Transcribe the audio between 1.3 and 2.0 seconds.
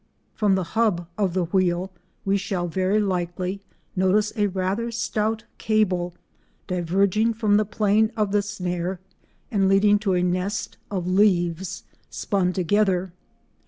the wheel